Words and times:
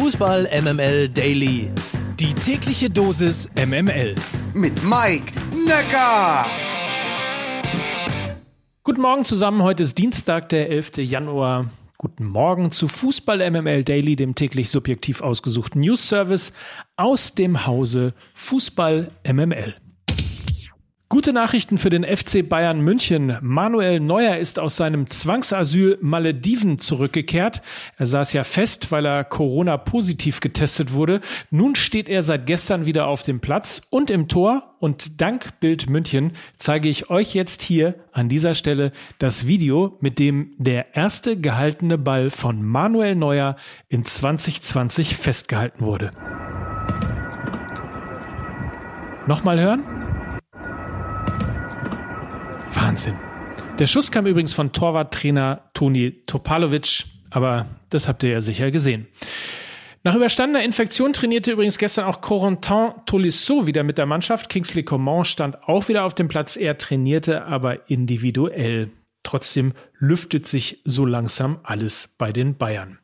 Fußball 0.00 0.48
MML 0.62 1.08
Daily. 1.08 1.72
Die 2.20 2.32
tägliche 2.32 2.88
Dosis 2.88 3.50
MML. 3.56 4.14
Mit 4.54 4.84
Mike 4.84 5.32
Necker. 5.66 6.46
Guten 8.84 9.00
Morgen 9.00 9.24
zusammen. 9.24 9.64
Heute 9.64 9.82
ist 9.82 9.98
Dienstag, 9.98 10.50
der 10.50 10.70
11. 10.70 10.98
Januar. 10.98 11.72
Guten 11.96 12.26
Morgen 12.26 12.70
zu 12.70 12.86
Fußball 12.86 13.50
MML 13.50 13.82
Daily, 13.82 14.14
dem 14.14 14.36
täglich 14.36 14.70
subjektiv 14.70 15.20
ausgesuchten 15.20 15.80
News 15.80 16.08
Service 16.08 16.52
aus 16.96 17.34
dem 17.34 17.66
Hause 17.66 18.14
Fußball 18.34 19.10
MML. 19.26 19.74
Gute 21.10 21.32
Nachrichten 21.32 21.78
für 21.78 21.88
den 21.88 22.04
FC 22.04 22.46
Bayern 22.46 22.82
München. 22.82 23.38
Manuel 23.40 23.98
Neuer 23.98 24.36
ist 24.36 24.58
aus 24.58 24.76
seinem 24.76 25.06
Zwangsasyl 25.06 25.96
Malediven 26.02 26.78
zurückgekehrt. 26.78 27.62
Er 27.96 28.04
saß 28.04 28.34
ja 28.34 28.44
fest, 28.44 28.92
weil 28.92 29.06
er 29.06 29.24
Corona-positiv 29.24 30.40
getestet 30.40 30.92
wurde. 30.92 31.22
Nun 31.50 31.76
steht 31.76 32.10
er 32.10 32.22
seit 32.22 32.44
gestern 32.44 32.84
wieder 32.84 33.06
auf 33.06 33.22
dem 33.22 33.40
Platz 33.40 33.80
und 33.88 34.10
im 34.10 34.28
Tor. 34.28 34.74
Und 34.80 35.22
dank 35.22 35.58
Bild 35.60 35.88
München 35.88 36.32
zeige 36.58 36.90
ich 36.90 37.08
euch 37.08 37.32
jetzt 37.32 37.62
hier 37.62 37.94
an 38.12 38.28
dieser 38.28 38.54
Stelle 38.54 38.92
das 39.18 39.46
Video, 39.46 39.96
mit 40.02 40.18
dem 40.18 40.52
der 40.58 40.94
erste 40.94 41.40
gehaltene 41.40 41.96
Ball 41.96 42.28
von 42.28 42.62
Manuel 42.62 43.14
Neuer 43.14 43.56
in 43.88 44.04
2020 44.04 45.16
festgehalten 45.16 45.86
wurde. 45.86 46.10
Nochmal 49.26 49.58
hören? 49.58 49.97
Wahnsinn. 52.98 53.16
Der 53.78 53.86
Schuss 53.86 54.10
kam 54.10 54.26
übrigens 54.26 54.52
von 54.52 54.72
Torwarttrainer 54.72 55.70
Toni 55.72 56.24
Topalovic, 56.26 57.04
aber 57.30 57.66
das 57.90 58.08
habt 58.08 58.24
ihr 58.24 58.30
ja 58.30 58.40
sicher 58.40 58.72
gesehen. 58.72 59.06
Nach 60.02 60.16
überstandener 60.16 60.64
Infektion 60.64 61.12
trainierte 61.12 61.52
übrigens 61.52 61.78
gestern 61.78 62.06
auch 62.06 62.20
Corentin 62.20 62.90
Tolisso 63.06 63.68
wieder 63.68 63.84
mit 63.84 63.98
der 63.98 64.06
Mannschaft. 64.06 64.48
Kingsley 64.48 64.82
Coman 64.82 65.24
stand 65.24 65.62
auch 65.68 65.86
wieder 65.86 66.04
auf 66.04 66.14
dem 66.14 66.26
Platz. 66.26 66.56
Er 66.56 66.76
trainierte 66.76 67.44
aber 67.44 67.88
individuell. 67.88 68.90
Trotzdem 69.22 69.74
lüftet 69.98 70.48
sich 70.48 70.82
so 70.84 71.06
langsam 71.06 71.60
alles 71.62 72.16
bei 72.18 72.32
den 72.32 72.56
Bayern. 72.56 72.98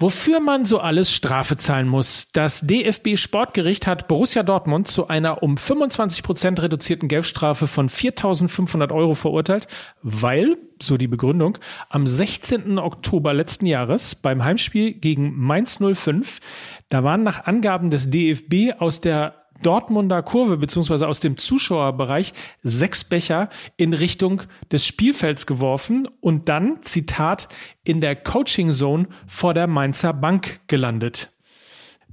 Wofür 0.00 0.40
man 0.40 0.64
so 0.64 0.78
alles 0.78 1.12
Strafe 1.12 1.58
zahlen 1.58 1.86
muss. 1.86 2.32
Das 2.32 2.62
DFB 2.62 3.18
Sportgericht 3.18 3.86
hat 3.86 4.08
Borussia 4.08 4.42
Dortmund 4.42 4.88
zu 4.88 5.08
einer 5.08 5.42
um 5.42 5.58
25 5.58 6.22
Prozent 6.22 6.62
reduzierten 6.62 7.06
Geldstrafe 7.06 7.66
von 7.66 7.90
4.500 7.90 8.94
Euro 8.94 9.12
verurteilt, 9.12 9.68
weil, 10.00 10.56
so 10.80 10.96
die 10.96 11.06
Begründung, 11.06 11.58
am 11.90 12.06
16. 12.06 12.78
Oktober 12.78 13.34
letzten 13.34 13.66
Jahres 13.66 14.14
beim 14.14 14.42
Heimspiel 14.42 14.94
gegen 14.94 15.38
Mainz 15.38 15.78
05, 15.80 16.40
da 16.88 17.04
waren 17.04 17.22
nach 17.22 17.44
Angaben 17.44 17.90
des 17.90 18.08
DFB 18.08 18.80
aus 18.80 19.02
der 19.02 19.39
Dortmunder 19.62 20.22
Kurve 20.22 20.56
beziehungsweise 20.56 21.08
aus 21.08 21.20
dem 21.20 21.36
Zuschauerbereich 21.36 22.32
sechs 22.62 23.04
Becher 23.04 23.48
in 23.76 23.92
Richtung 23.94 24.42
des 24.72 24.86
Spielfelds 24.86 25.46
geworfen 25.46 26.08
und 26.20 26.48
dann, 26.48 26.82
Zitat, 26.82 27.48
in 27.84 28.00
der 28.00 28.16
Coaching 28.16 28.72
Zone 28.72 29.08
vor 29.26 29.54
der 29.54 29.66
Mainzer 29.66 30.12
Bank 30.12 30.60
gelandet. 30.66 31.30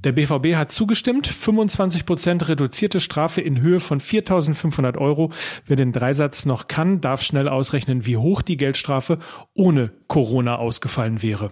Der 0.04 0.12
BVB 0.12 0.56
hat 0.56 0.72
zugestimmt, 0.72 1.26
25 1.26 2.06
Prozent 2.06 2.48
reduzierte 2.48 3.00
Strafe 3.00 3.42
in 3.42 3.61
Höhe 3.61 3.80
von 3.80 4.00
4.500 4.00 4.95
Euro. 4.98 5.32
Wer 5.66 5.76
den 5.76 5.92
Dreisatz 5.92 6.45
noch 6.45 6.67
kann, 6.67 7.02
darf 7.02 7.23
schnell 7.23 7.50
ausrechnen, 7.50 8.06
wie 8.06 8.17
hoch 8.17 8.44
die 8.44 8.58
Geldstrafe 8.58 9.17
ohne 9.56 9.92
Corona 10.08 10.58
ausgefallen 10.58 11.23
wäre. 11.23 11.52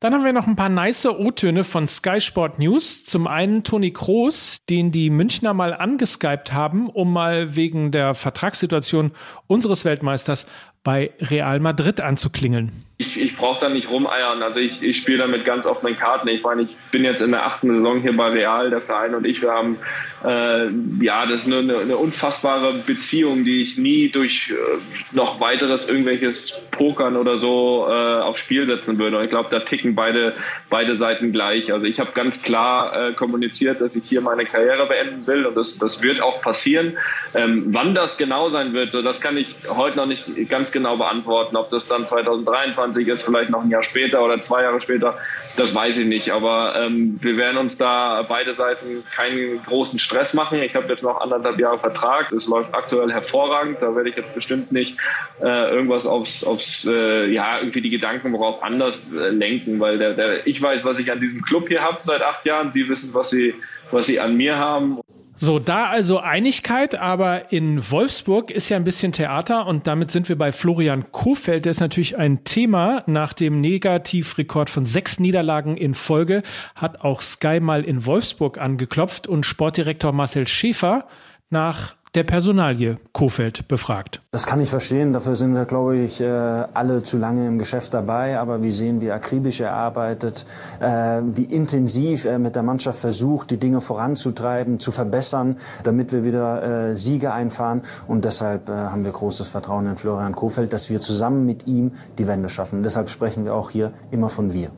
Dann 0.00 0.14
haben 0.14 0.24
wir 0.24 0.32
noch 0.32 0.46
ein 0.46 0.56
paar 0.56 0.70
nice 0.70 1.04
O-Töne 1.04 1.62
von 1.62 1.86
Sky 1.86 2.22
Sport 2.22 2.58
News. 2.58 3.04
Zum 3.04 3.26
einen 3.26 3.64
Toni 3.64 3.92
Kroos, 3.92 4.64
den 4.64 4.92
die 4.92 5.10
Münchner 5.10 5.52
mal 5.52 5.74
angeskypt 5.74 6.54
haben, 6.54 6.88
um 6.88 7.12
mal 7.12 7.54
wegen 7.54 7.92
der 7.92 8.14
Vertragssituation 8.14 9.12
unseres 9.46 9.84
Weltmeisters 9.84 10.46
bei 10.82 11.10
Real 11.20 11.60
Madrid 11.60 12.00
anzuklingeln. 12.00 12.72
Ich, 13.00 13.18
ich 13.18 13.34
brauche 13.34 13.62
da 13.62 13.70
nicht 13.70 13.88
rumeiern. 13.88 14.42
Also 14.42 14.60
ich, 14.60 14.82
ich 14.82 14.98
spiele 14.98 15.18
damit 15.24 15.46
ganz 15.46 15.64
offenen 15.64 15.96
Karten. 15.96 16.28
Ich 16.28 16.42
meine, 16.42 16.62
ich 16.62 16.76
bin 16.90 17.02
jetzt 17.02 17.22
in 17.22 17.30
der 17.30 17.46
achten 17.46 17.74
Saison 17.74 18.02
hier 18.02 18.14
bei 18.14 18.28
Real, 18.28 18.68
der 18.68 18.82
Verein 18.82 19.14
und 19.14 19.26
ich, 19.26 19.40
wir 19.40 19.52
haben 19.52 19.78
äh, 20.22 20.68
ja, 21.00 21.24
das 21.24 21.46
ist 21.46 21.52
eine, 21.52 21.78
eine, 21.78 21.96
unfassbare 21.96 22.74
Beziehung, 22.86 23.44
die 23.44 23.62
ich 23.62 23.78
nie 23.78 24.10
durch 24.10 24.50
äh, 24.50 25.16
noch 25.16 25.40
weiteres 25.40 25.88
irgendwelches 25.88 26.60
Pokern 26.70 27.16
oder 27.16 27.38
so 27.38 27.86
äh, 27.88 27.92
aufs 27.92 28.40
Spiel 28.40 28.66
setzen 28.66 28.98
würde. 28.98 29.16
Und 29.16 29.24
ich 29.24 29.30
glaube, 29.30 29.48
da 29.50 29.60
ticken 29.60 29.94
beide 29.94 30.34
beide 30.68 30.94
Seiten 30.94 31.32
gleich. 31.32 31.72
Also 31.72 31.86
ich 31.86 31.98
habe 31.98 32.12
ganz 32.12 32.42
klar 32.42 33.08
äh, 33.08 33.12
kommuniziert, 33.14 33.80
dass 33.80 33.96
ich 33.96 34.04
hier 34.04 34.20
meine 34.20 34.44
Karriere 34.44 34.86
beenden 34.86 35.26
will 35.26 35.46
und 35.46 35.56
das, 35.56 35.78
das 35.78 36.02
wird 36.02 36.20
auch 36.20 36.42
passieren. 36.42 36.98
Ähm, 37.34 37.68
wann 37.68 37.94
das 37.94 38.18
genau 38.18 38.50
sein 38.50 38.74
wird, 38.74 38.92
so 38.92 39.00
das 39.00 39.22
kann 39.22 39.38
ich 39.38 39.56
heute 39.68 39.96
noch 39.96 40.06
nicht 40.06 40.26
ganz 40.50 40.70
genau 40.70 40.98
beantworten. 40.98 41.56
Ob 41.56 41.70
das 41.70 41.88
dann 41.88 42.04
2023 42.04 42.89
ist, 42.96 43.22
vielleicht 43.22 43.50
noch 43.50 43.62
ein 43.62 43.70
Jahr 43.70 43.82
später 43.82 44.24
oder 44.24 44.40
zwei 44.40 44.62
Jahre 44.62 44.80
später, 44.80 45.18
das 45.56 45.74
weiß 45.74 45.98
ich 45.98 46.06
nicht. 46.06 46.30
Aber 46.30 46.74
ähm, 46.76 47.18
wir 47.20 47.36
werden 47.36 47.58
uns 47.58 47.76
da 47.76 48.22
beide 48.28 48.54
Seiten 48.54 49.04
keinen 49.14 49.62
großen 49.64 49.98
Stress 49.98 50.34
machen. 50.34 50.62
Ich 50.62 50.74
habe 50.74 50.88
jetzt 50.88 51.02
noch 51.02 51.20
anderthalb 51.20 51.58
Jahre 51.58 51.78
Vertrag. 51.78 52.32
Es 52.32 52.46
läuft 52.46 52.74
aktuell 52.74 53.10
hervorragend. 53.12 53.78
Da 53.80 53.94
werde 53.94 54.10
ich 54.10 54.16
jetzt 54.16 54.34
bestimmt 54.34 54.72
nicht 54.72 54.98
äh, 55.40 55.70
irgendwas 55.70 56.06
aufs, 56.06 56.44
aufs 56.44 56.86
äh, 56.86 57.26
ja, 57.26 57.58
irgendwie 57.58 57.80
die 57.80 57.90
Gedanken 57.90 58.32
worauf 58.32 58.62
anders 58.62 59.12
äh, 59.12 59.30
lenken, 59.30 59.80
weil 59.80 59.98
der, 59.98 60.14
der, 60.14 60.46
ich 60.46 60.60
weiß, 60.60 60.84
was 60.84 60.98
ich 60.98 61.10
an 61.10 61.20
diesem 61.20 61.42
Club 61.42 61.68
hier 61.68 61.82
habe 61.82 61.98
seit 62.04 62.22
acht 62.22 62.44
Jahren. 62.46 62.72
Sie 62.72 62.88
wissen, 62.88 63.14
was 63.14 63.30
sie, 63.30 63.54
was 63.90 64.06
sie 64.06 64.20
an 64.20 64.36
mir 64.36 64.58
haben. 64.58 65.00
So, 65.42 65.58
da 65.58 65.86
also 65.86 66.18
Einigkeit, 66.18 66.96
aber 66.96 67.50
in 67.50 67.90
Wolfsburg 67.90 68.50
ist 68.50 68.68
ja 68.68 68.76
ein 68.76 68.84
bisschen 68.84 69.12
Theater 69.12 69.66
und 69.66 69.86
damit 69.86 70.10
sind 70.10 70.28
wir 70.28 70.36
bei 70.36 70.52
Florian 70.52 71.12
Kofeld. 71.12 71.64
Der 71.64 71.70
ist 71.70 71.80
natürlich 71.80 72.18
ein 72.18 72.44
Thema. 72.44 73.04
Nach 73.06 73.32
dem 73.32 73.62
Negativrekord 73.62 74.68
von 74.68 74.84
sechs 74.84 75.18
Niederlagen 75.18 75.78
in 75.78 75.94
Folge 75.94 76.42
hat 76.74 77.00
auch 77.00 77.22
Sky 77.22 77.58
mal 77.58 77.84
in 77.84 78.04
Wolfsburg 78.04 78.58
angeklopft 78.58 79.28
und 79.28 79.46
Sportdirektor 79.46 80.12
Marcel 80.12 80.46
Schäfer 80.46 81.06
nach 81.48 81.94
der 82.14 82.24
Personalie 82.24 82.98
Kofeld 83.12 83.68
befragt. 83.68 84.22
Das 84.32 84.46
kann 84.46 84.60
ich 84.60 84.68
verstehen. 84.68 85.12
Dafür 85.12 85.36
sind 85.36 85.54
wir, 85.54 85.64
glaube 85.64 85.96
ich, 85.96 86.20
äh, 86.20 86.26
alle 86.26 87.02
zu 87.02 87.18
lange 87.18 87.46
im 87.46 87.58
Geschäft 87.58 87.94
dabei. 87.94 88.38
Aber 88.38 88.62
wir 88.62 88.72
sehen, 88.72 89.00
wie 89.00 89.10
akribisch 89.10 89.60
er 89.60 89.72
arbeitet, 89.72 90.46
äh, 90.80 91.20
wie 91.22 91.44
intensiv 91.44 92.24
er 92.24 92.38
mit 92.38 92.56
der 92.56 92.62
Mannschaft 92.62 92.98
versucht, 92.98 93.50
die 93.50 93.58
Dinge 93.58 93.80
voranzutreiben, 93.80 94.78
zu 94.78 94.92
verbessern, 94.92 95.56
damit 95.84 96.12
wir 96.12 96.24
wieder 96.24 96.88
äh, 96.90 96.96
Siege 96.96 97.32
einfahren. 97.32 97.82
Und 98.08 98.24
deshalb 98.24 98.68
haben 98.68 99.04
wir 99.04 99.12
großes 99.12 99.48
Vertrauen 99.48 99.86
in 99.86 99.96
Florian 99.96 100.34
Kofeld, 100.34 100.72
dass 100.72 100.90
wir 100.90 101.00
zusammen 101.00 101.46
mit 101.46 101.66
ihm 101.66 101.92
die 102.18 102.26
Wende 102.26 102.48
schaffen. 102.48 102.78
Und 102.78 102.82
deshalb 102.82 103.10
sprechen 103.10 103.44
wir 103.44 103.54
auch 103.54 103.70
hier 103.70 103.92
immer 104.10 104.28
von 104.28 104.52
wir. 104.52 104.70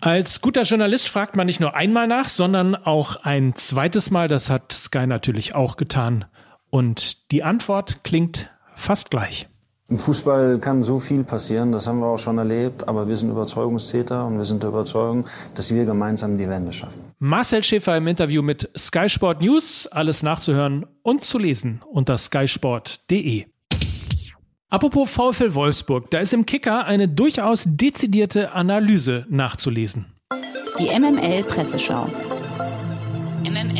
Als 0.00 0.42
guter 0.42 0.62
Journalist 0.62 1.08
fragt 1.08 1.34
man 1.34 1.46
nicht 1.46 1.60
nur 1.60 1.74
einmal 1.74 2.06
nach, 2.06 2.28
sondern 2.28 2.74
auch 2.74 3.16
ein 3.22 3.54
zweites 3.54 4.10
Mal. 4.10 4.28
Das 4.28 4.50
hat 4.50 4.72
Sky 4.72 5.06
natürlich 5.06 5.54
auch 5.54 5.76
getan. 5.76 6.26
Und 6.74 7.30
die 7.30 7.44
Antwort 7.44 8.02
klingt 8.02 8.50
fast 8.74 9.12
gleich. 9.12 9.46
Im 9.88 9.96
Fußball 9.96 10.58
kann 10.58 10.82
so 10.82 10.98
viel 10.98 11.22
passieren, 11.22 11.70
das 11.70 11.86
haben 11.86 12.00
wir 12.00 12.06
auch 12.06 12.18
schon 12.18 12.36
erlebt, 12.36 12.88
aber 12.88 13.06
wir 13.06 13.16
sind 13.16 13.30
Überzeugungstäter 13.30 14.26
und 14.26 14.38
wir 14.38 14.44
sind 14.44 14.60
der 14.60 14.70
Überzeugung, 14.70 15.24
dass 15.54 15.72
wir 15.72 15.84
gemeinsam 15.84 16.36
die 16.36 16.48
Wende 16.48 16.72
schaffen. 16.72 17.00
Marcel 17.20 17.62
Schäfer 17.62 17.96
im 17.96 18.08
Interview 18.08 18.42
mit 18.42 18.68
Sky 18.76 19.08
Sport 19.08 19.40
News, 19.40 19.86
alles 19.86 20.24
nachzuhören 20.24 20.84
und 21.02 21.22
zu 21.22 21.38
lesen 21.38 21.80
unter 21.92 22.18
skysport.de. 22.18 23.44
Apropos 24.68 25.08
VfL 25.10 25.54
Wolfsburg, 25.54 26.10
da 26.10 26.18
ist 26.18 26.34
im 26.34 26.44
Kicker 26.44 26.86
eine 26.86 27.06
durchaus 27.06 27.66
dezidierte 27.68 28.50
Analyse 28.50 29.26
nachzulesen. 29.28 30.06
Die 30.80 30.86
MML 30.86 31.44
Presseschau. 31.44 32.08
MML 33.44 33.73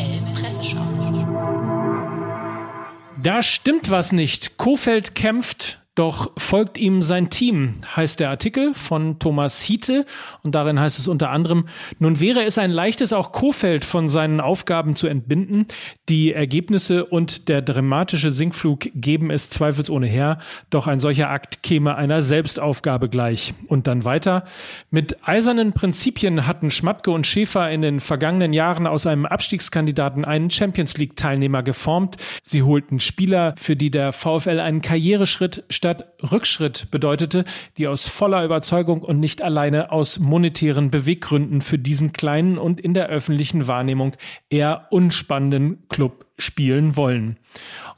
Da 3.25 3.43
stimmt 3.43 3.89
was 3.89 4.13
nicht. 4.13 4.59
Kofeld 4.59 5.15
kämpft 5.15 5.79
doch 5.95 6.33
folgt 6.37 6.77
ihm 6.77 7.03
sein 7.03 7.31
Team, 7.31 7.75
heißt 7.95 8.19
der 8.19 8.31
Artikel 8.31 8.75
von 8.75 9.21
Thomas 9.21 9.63
Hiete. 9.63 10.07
Und 10.43 10.57
darin 10.57 10.81
heißt 10.81 10.99
es 10.99 11.07
unter 11.07 11.31
anderem, 11.31 11.69
nun 12.01 12.19
wäre 12.19 12.43
es 12.43 12.59
ein 12.59 12.73
leichtes, 12.73 13.13
auch 13.13 13.31
Kofeld 13.31 13.85
von 13.85 14.09
seinen 14.09 14.41
Aufgaben 14.41 14.97
zu 14.97 15.07
entbinden. 15.07 15.67
Die 16.09 16.33
Ergebnisse 16.33 17.05
und 17.05 17.49
der 17.49 17.63
dramatische 17.63 18.33
Sinkflug 18.33 18.89
geben 18.95 19.31
es 19.31 19.51
zweifelsohne 19.51 20.09
her. 20.09 20.39
Doch 20.71 20.89
ein 20.89 20.99
solcher 20.99 21.31
Akt 21.31 21.63
käme 21.63 21.95
einer 21.95 22.23
Selbstaufgabe 22.23 23.09
gleich. 23.09 23.55
Und 23.69 23.87
dann 23.87 24.05
weiter. 24.05 24.47
Mit 24.91 25.29
eisernen 25.29 25.75
Prinzipien 25.75 26.49
hatten 26.49 26.73
Schmatke 26.73 27.13
und 27.13 27.25
Schäfer 27.25 27.71
in 27.71 27.83
den 27.83 28.01
vergangenen 28.01 28.53
Jahren 28.53 28.89
aus 28.89 29.07
einem 29.07 29.27
Abstiegskandidaten 29.27 30.25
einen 30.25 30.51
Champions 30.51 30.97
League 30.97 31.15
Teilnehmer 31.15 31.63
geformt. 31.63 32.17
Sie 32.43 32.65
holten 32.65 32.99
Spieler, 32.99 33.55
für 33.59 33.77
die 33.77 33.93
der 33.93 34.13
VfL 34.13 34.59
einen 34.59 34.83
Karriereschritt 34.83 35.63
statt 35.85 36.07
Rückschritt 36.33 36.91
bedeutete, 36.91 37.45
die 37.77 37.89
aus 37.89 38.07
voller 38.07 38.43
Überzeugung 38.43 39.03
und 39.03 39.21
nicht 39.21 39.43
alleine 39.43 39.93
aus 39.93 40.19
monetären 40.19 40.91
Beweggründen 40.91 41.61
für 41.61 41.79
diesen 41.79 42.15
kleinen 42.15 42.57
und 42.57 42.81
in 42.81 42.95
der 42.95 43.09
öffentlichen 43.09 43.67
Wahrnehmung 43.69 44.17
eher 44.49 44.87
unspannenden 44.91 45.87
Club 45.89 46.24
spielen 46.37 46.97
wollen. 46.97 47.39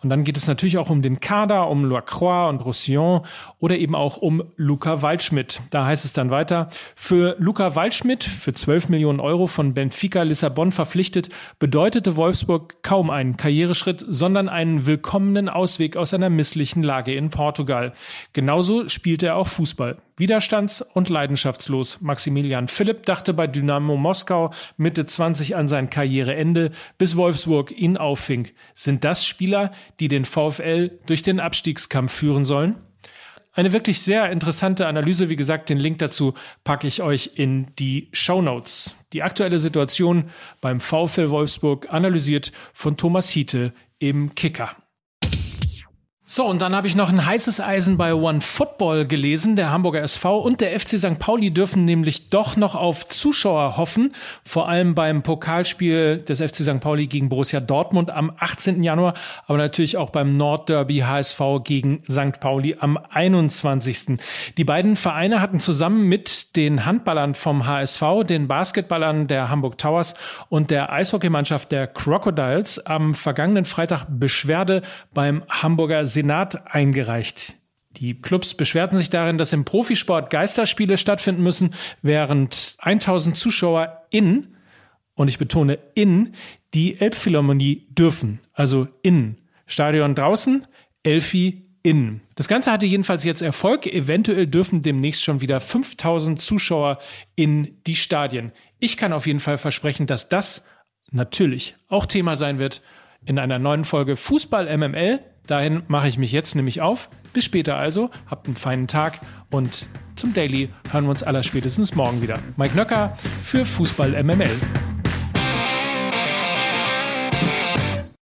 Und 0.02 0.10
dann 0.10 0.24
geht 0.24 0.36
es 0.36 0.46
natürlich 0.46 0.76
auch 0.78 0.90
um 0.90 1.00
den 1.00 1.20
Kader, 1.20 1.68
um 1.68 1.84
Lacroix 1.84 2.50
und 2.50 2.64
Roussillon 2.64 3.22
oder 3.58 3.78
eben 3.78 3.94
auch 3.94 4.18
um 4.18 4.44
Luca 4.56 5.00
Waldschmidt. 5.00 5.62
Da 5.70 5.86
heißt 5.86 6.04
es 6.04 6.12
dann 6.12 6.30
weiter, 6.30 6.68
für 6.94 7.36
Luca 7.38 7.74
Waldschmidt, 7.74 8.24
für 8.24 8.52
12 8.52 8.90
Millionen 8.90 9.20
Euro 9.20 9.46
von 9.46 9.72
Benfica 9.72 10.22
Lissabon 10.22 10.70
verpflichtet, 10.70 11.30
bedeutete 11.58 12.16
Wolfsburg 12.16 12.82
kaum 12.82 13.10
einen 13.10 13.36
Karriereschritt, 13.36 14.04
sondern 14.06 14.48
einen 14.48 14.86
willkommenen 14.86 15.48
Ausweg 15.48 15.96
aus 15.96 16.12
einer 16.12 16.30
misslichen 16.30 16.82
Lage 16.82 17.14
in 17.14 17.30
Portugal. 17.30 17.92
Genauso 18.34 18.88
spielte 18.88 19.26
er 19.26 19.36
auch 19.36 19.48
Fußball. 19.48 19.96
Widerstands- 20.18 20.80
und 20.80 21.08
leidenschaftslos. 21.08 22.00
Maximilian 22.00 22.68
Philipp 22.68 23.04
dachte 23.04 23.34
bei 23.34 23.46
Dynamo 23.46 23.96
Moskau 23.96 24.52
Mitte 24.76 25.04
20 25.04 25.56
an 25.56 25.68
sein 25.68 25.90
Karriereende, 25.90 26.70
bis 26.96 27.16
Wolfsburg 27.16 27.70
ihn 27.70 27.96
auffing. 27.96 28.48
Sind 28.74 29.04
das 29.04 29.26
Spieler, 29.26 29.72
die 30.00 30.08
den 30.08 30.24
VfL 30.24 30.98
durch 31.06 31.22
den 31.22 31.38
Abstiegskampf 31.38 32.12
führen 32.12 32.46
sollen? 32.46 32.76
Eine 33.52 33.72
wirklich 33.72 34.02
sehr 34.02 34.30
interessante 34.30 34.86
Analyse. 34.86 35.30
Wie 35.30 35.36
gesagt, 35.36 35.70
den 35.70 35.78
Link 35.78 35.98
dazu 35.98 36.34
packe 36.62 36.86
ich 36.86 37.02
euch 37.02 37.32
in 37.36 37.68
die 37.78 38.10
Show 38.12 38.42
Notes. 38.42 38.94
Die 39.14 39.22
aktuelle 39.22 39.58
Situation 39.58 40.30
beim 40.60 40.80
VfL 40.80 41.30
Wolfsburg 41.30 41.92
analysiert 41.92 42.52
von 42.74 42.98
Thomas 42.98 43.30
Hiete 43.30 43.72
im 43.98 44.34
Kicker. 44.34 44.76
So, 46.28 46.44
und 46.44 46.60
dann 46.60 46.74
habe 46.74 46.88
ich 46.88 46.96
noch 46.96 47.08
ein 47.08 47.24
heißes 47.24 47.60
Eisen 47.60 47.96
bei 47.96 48.12
One 48.12 48.40
Football 48.40 49.06
gelesen. 49.06 49.54
Der 49.54 49.70
Hamburger 49.70 50.02
SV 50.02 50.40
und 50.40 50.60
der 50.60 50.76
FC 50.76 50.98
St. 50.98 51.20
Pauli 51.20 51.52
dürfen 51.52 51.84
nämlich 51.84 52.30
doch 52.30 52.56
noch 52.56 52.74
auf 52.74 53.06
Zuschauer 53.06 53.76
hoffen. 53.76 54.12
Vor 54.42 54.68
allem 54.68 54.96
beim 54.96 55.22
Pokalspiel 55.22 56.18
des 56.18 56.40
FC 56.40 56.64
St. 56.64 56.80
Pauli 56.80 57.06
gegen 57.06 57.28
Borussia 57.28 57.60
Dortmund 57.60 58.10
am 58.10 58.32
18. 58.40 58.82
Januar, 58.82 59.14
aber 59.46 59.58
natürlich 59.58 59.98
auch 59.98 60.10
beim 60.10 60.36
Nordderby 60.36 60.98
HSV 60.98 61.40
gegen 61.62 62.02
St. 62.10 62.40
Pauli 62.40 62.76
am 62.80 62.98
21. 63.08 64.18
Die 64.56 64.64
beiden 64.64 64.96
Vereine 64.96 65.40
hatten 65.40 65.60
zusammen 65.60 66.08
mit 66.08 66.56
den 66.56 66.84
Handballern 66.84 67.34
vom 67.34 67.68
HSV, 67.68 68.02
den 68.28 68.48
Basketballern 68.48 69.28
der 69.28 69.48
Hamburg 69.48 69.78
Towers 69.78 70.16
und 70.48 70.72
der 70.72 70.90
Eishockeymannschaft 70.92 71.70
der 71.70 71.86
Crocodiles 71.86 72.84
am 72.84 73.14
vergangenen 73.14 73.64
Freitag 73.64 74.06
Beschwerde 74.10 74.82
beim 75.14 75.44
Hamburger 75.48 76.04
Senat 76.16 76.74
eingereicht. 76.74 77.56
Die 77.90 78.14
Clubs 78.14 78.54
beschwerten 78.54 78.96
sich 78.96 79.10
darin, 79.10 79.36
dass 79.36 79.52
im 79.52 79.66
Profisport 79.66 80.30
Geisterspiele 80.30 80.96
stattfinden 80.96 81.42
müssen, 81.42 81.74
während 82.00 82.76
1000 82.78 83.36
Zuschauer 83.36 84.06
in, 84.10 84.54
und 85.14 85.28
ich 85.28 85.38
betone 85.38 85.78
in, 85.94 86.34
die 86.72 86.98
Elbphilharmonie 86.98 87.86
dürfen. 87.90 88.40
Also 88.54 88.88
in. 89.02 89.36
Stadion 89.66 90.14
draußen, 90.14 90.66
Elfi 91.02 91.66
in. 91.82 92.22
Das 92.34 92.48
Ganze 92.48 92.72
hatte 92.72 92.86
jedenfalls 92.86 93.24
jetzt 93.24 93.42
Erfolg. 93.42 93.86
Eventuell 93.86 94.46
dürfen 94.46 94.80
demnächst 94.80 95.22
schon 95.22 95.42
wieder 95.42 95.60
5000 95.60 96.40
Zuschauer 96.40 96.98
in 97.34 97.76
die 97.86 97.96
Stadien. 97.96 98.52
Ich 98.78 98.96
kann 98.96 99.12
auf 99.12 99.26
jeden 99.26 99.40
Fall 99.40 99.58
versprechen, 99.58 100.06
dass 100.06 100.30
das 100.30 100.64
natürlich 101.10 101.76
auch 101.88 102.06
Thema 102.06 102.36
sein 102.36 102.58
wird 102.58 102.82
in 103.26 103.38
einer 103.38 103.58
neuen 103.58 103.84
Folge 103.84 104.16
Fußball 104.16 104.74
MML. 104.76 105.20
Dahin 105.46 105.82
mache 105.88 106.08
ich 106.08 106.18
mich 106.18 106.32
jetzt 106.32 106.54
nämlich 106.54 106.80
auf. 106.80 107.08
Bis 107.32 107.44
später 107.44 107.76
also, 107.76 108.10
habt 108.26 108.46
einen 108.46 108.56
feinen 108.56 108.88
Tag 108.88 109.20
und 109.50 109.86
zum 110.16 110.34
Daily 110.34 110.70
hören 110.90 111.04
wir 111.04 111.10
uns 111.10 111.22
aller 111.22 111.42
spätestens 111.42 111.94
morgen 111.94 112.22
wieder. 112.22 112.38
Mike 112.56 112.74
Nöcker 112.74 113.16
für 113.42 113.64
Fußball 113.64 114.22
MML. 114.22 114.50